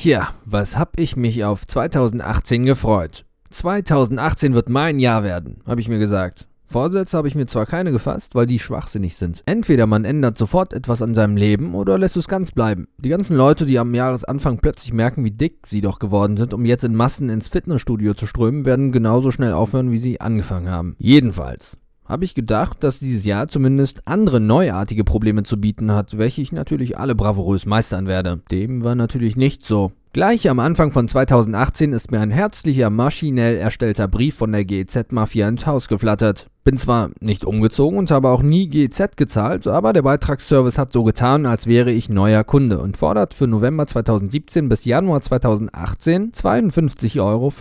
[0.00, 3.24] Tja, was hab ich mich auf 2018 gefreut.
[3.50, 6.46] 2018 wird mein Jahr werden, habe ich mir gesagt.
[6.66, 9.42] Vorsätze habe ich mir zwar keine gefasst, weil die schwachsinnig sind.
[9.44, 12.86] Entweder man ändert sofort etwas an seinem Leben oder lässt es ganz bleiben.
[12.98, 16.64] Die ganzen Leute, die am Jahresanfang plötzlich merken, wie dick sie doch geworden sind, um
[16.64, 20.94] jetzt in Massen ins Fitnessstudio zu strömen, werden genauso schnell aufhören, wie sie angefangen haben.
[21.00, 21.76] Jedenfalls
[22.08, 26.52] habe ich gedacht, dass dieses Jahr zumindest andere neuartige Probleme zu bieten hat, welche ich
[26.52, 28.40] natürlich alle bravourös meistern werde.
[28.50, 29.92] Dem war natürlich nicht so.
[30.18, 35.48] Gleich am Anfang von 2018 ist mir ein herzlicher, maschinell erstellter Brief von der GEZ-Mafia
[35.48, 36.48] ins Haus geflattert.
[36.64, 41.04] Bin zwar nicht umgezogen und habe auch nie GEZ gezahlt, aber der Beitragsservice hat so
[41.04, 47.20] getan, als wäre ich neuer Kunde und fordert für November 2017 bis Januar 2018 52,50
[47.20, 47.52] Euro.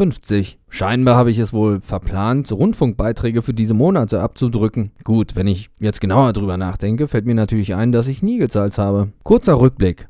[0.68, 4.94] Scheinbar habe ich es wohl verplant, Rundfunkbeiträge für diese Monate abzudrücken.
[5.04, 8.80] Gut, wenn ich jetzt genauer drüber nachdenke, fällt mir natürlich ein, dass ich nie gezahlt
[8.80, 9.10] habe.
[9.22, 10.08] Kurzer Rückblick.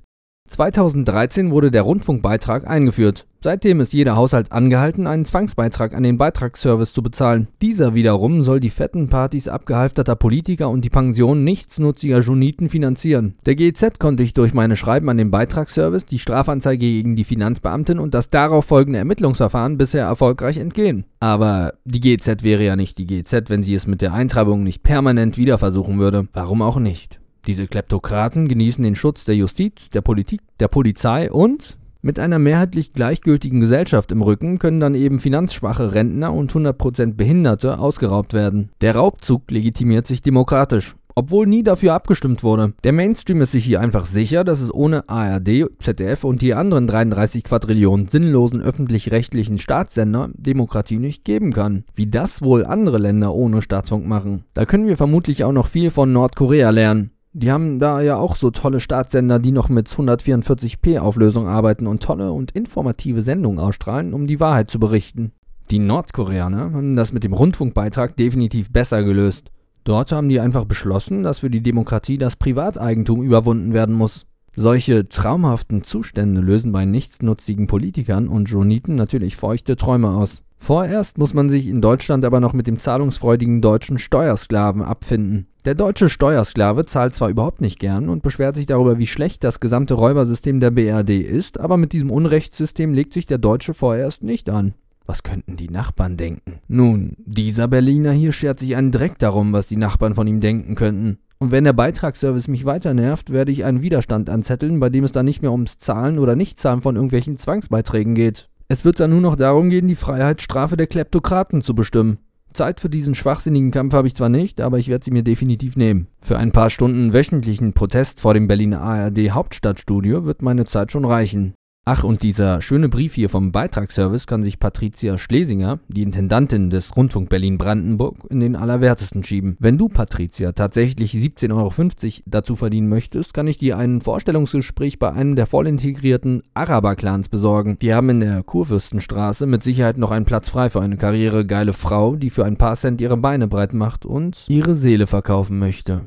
[0.47, 3.25] 2013 wurde der Rundfunkbeitrag eingeführt.
[3.41, 7.47] Seitdem ist jeder Haushalt angehalten, einen Zwangsbeitrag an den Beitragsservice zu bezahlen.
[7.61, 13.35] Dieser wiederum soll die fetten Partys abgehalfterter Politiker und die Pension nichtsnutziger Joniten finanzieren.
[13.45, 17.99] Der GZ konnte ich durch meine Schreiben an den Beitragsservice, die Strafanzeige gegen die Finanzbeamtin
[17.99, 21.05] und das darauf folgende Ermittlungsverfahren bisher erfolgreich entgehen.
[21.19, 24.81] Aber die GZ wäre ja nicht die GZ, wenn sie es mit der Eintreibung nicht
[24.81, 26.27] permanent wieder versuchen würde.
[26.33, 27.19] Warum auch nicht?
[27.47, 32.93] Diese Kleptokraten genießen den Schutz der Justiz, der Politik, der Polizei und mit einer mehrheitlich
[32.93, 38.69] gleichgültigen Gesellschaft im Rücken können dann eben finanzschwache Rentner und 100% Behinderte ausgeraubt werden.
[38.81, 42.73] Der Raubzug legitimiert sich demokratisch, obwohl nie dafür abgestimmt wurde.
[42.83, 46.85] Der Mainstream ist sich hier einfach sicher, dass es ohne ARD, ZDF und die anderen
[46.85, 51.85] 33 Quadrillionen sinnlosen öffentlich-rechtlichen Staatssender Demokratie nicht geben kann.
[51.95, 54.43] Wie das wohl andere Länder ohne Staatsfunk machen.
[54.53, 57.11] Da können wir vermutlich auch noch viel von Nordkorea lernen.
[57.39, 62.01] Die haben da ja auch so tolle Staatssender, die noch mit 144p Auflösung arbeiten und
[62.01, 65.33] tolle und informative Sendungen ausstrahlen, um die Wahrheit zu berichten.
[65.69, 69.51] Die Nordkoreaner haben das mit dem Rundfunkbeitrag definitiv besser gelöst.
[69.83, 74.25] Dort haben die einfach beschlossen, dass für die Demokratie das Privateigentum überwunden werden muss.
[74.55, 80.41] Solche traumhaften Zustände lösen bei nichtsnutzigen Politikern und Joniten natürlich feuchte Träume aus.
[80.57, 85.45] Vorerst muss man sich in Deutschland aber noch mit dem zahlungsfreudigen deutschen Steuersklaven abfinden.
[85.67, 89.59] Der deutsche Steuersklave zahlt zwar überhaupt nicht gern und beschwert sich darüber, wie schlecht das
[89.59, 94.49] gesamte Räubersystem der BRD ist, aber mit diesem Unrechtssystem legt sich der Deutsche vorerst nicht
[94.49, 94.75] an.
[95.05, 96.61] Was könnten die Nachbarn denken?
[96.69, 100.75] Nun, dieser Berliner hier schert sich einen Dreck darum, was die Nachbarn von ihm denken
[100.75, 101.17] könnten.
[101.37, 105.11] Und wenn der Beitragsservice mich weiter nervt, werde ich einen Widerstand anzetteln, bei dem es
[105.11, 108.47] dann nicht mehr ums Zahlen oder Nichtzahlen von irgendwelchen Zwangsbeiträgen geht.
[108.69, 112.19] Es wird dann nur noch darum gehen, die Freiheitsstrafe der Kleptokraten zu bestimmen.
[112.57, 115.77] Zeit für diesen schwachsinnigen Kampf habe ich zwar nicht, aber ich werde sie mir definitiv
[115.77, 116.07] nehmen.
[116.21, 121.05] Für ein paar Stunden wöchentlichen Protest vor dem Berliner ARD Hauptstadtstudio wird meine Zeit schon
[121.05, 121.53] reichen.
[121.89, 126.97] Ach, und dieser schöne Brief hier vom Beitragsservice kann sich Patricia Schlesinger, die Intendantin des
[126.97, 129.55] Rundfunk Berlin-Brandenburg, in den Allerwertesten schieben.
[129.61, 135.13] Wenn du, Patricia, tatsächlich 17,50 Euro dazu verdienen möchtest, kann ich dir ein Vorstellungsgespräch bei
[135.13, 137.79] einem der vollintegrierten Araber-Clans besorgen.
[137.79, 142.17] Die haben in der Kurfürstenstraße mit Sicherheit noch einen Platz frei für eine karrieregeile Frau,
[142.17, 146.01] die für ein paar Cent ihre Beine breit macht und ihre Seele verkaufen möchte.